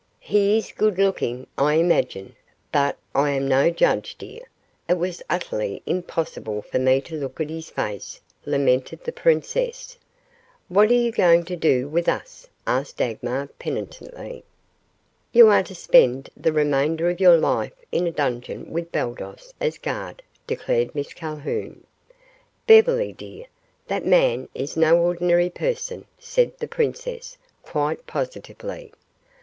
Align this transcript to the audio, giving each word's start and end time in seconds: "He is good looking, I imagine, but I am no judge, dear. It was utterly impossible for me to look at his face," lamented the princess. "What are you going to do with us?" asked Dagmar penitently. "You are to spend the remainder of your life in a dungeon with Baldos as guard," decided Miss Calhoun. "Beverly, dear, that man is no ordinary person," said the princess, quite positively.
"He 0.19 0.57
is 0.57 0.71
good 0.71 0.97
looking, 0.97 1.45
I 1.59 1.75
imagine, 1.75 2.35
but 2.71 2.97
I 3.13 3.29
am 3.33 3.47
no 3.47 3.69
judge, 3.69 4.15
dear. 4.17 4.41
It 4.89 4.95
was 4.97 5.21
utterly 5.29 5.83
impossible 5.85 6.63
for 6.63 6.79
me 6.79 7.01
to 7.01 7.19
look 7.19 7.39
at 7.39 7.51
his 7.51 7.69
face," 7.69 8.19
lamented 8.43 9.03
the 9.03 9.11
princess. 9.11 9.99
"What 10.69 10.89
are 10.89 10.95
you 10.95 11.11
going 11.11 11.43
to 11.45 11.55
do 11.55 11.87
with 11.87 12.09
us?" 12.09 12.47
asked 12.65 12.97
Dagmar 12.97 13.45
penitently. 13.59 14.43
"You 15.33 15.49
are 15.49 15.61
to 15.61 15.75
spend 15.75 16.31
the 16.35 16.51
remainder 16.51 17.07
of 17.07 17.19
your 17.19 17.37
life 17.37 17.79
in 17.91 18.07
a 18.07 18.11
dungeon 18.11 18.71
with 18.71 18.91
Baldos 18.91 19.53
as 19.61 19.77
guard," 19.77 20.23
decided 20.47 20.95
Miss 20.95 21.13
Calhoun. 21.13 21.83
"Beverly, 22.65 23.13
dear, 23.13 23.45
that 23.85 24.03
man 24.03 24.49
is 24.55 24.75
no 24.75 24.97
ordinary 24.99 25.51
person," 25.51 26.05
said 26.17 26.57
the 26.57 26.67
princess, 26.67 27.37
quite 27.61 28.07
positively. 28.07 28.91